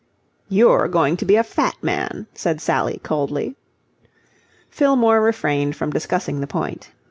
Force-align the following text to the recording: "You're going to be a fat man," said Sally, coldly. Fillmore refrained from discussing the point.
"You're 0.49 0.87
going 0.87 1.15
to 1.17 1.25
be 1.25 1.35
a 1.35 1.43
fat 1.43 1.75
man," 1.83 2.25
said 2.33 2.59
Sally, 2.59 2.99
coldly. 3.03 3.55
Fillmore 4.71 5.21
refrained 5.21 5.75
from 5.75 5.93
discussing 5.93 6.41
the 6.41 6.47
point. 6.47 6.89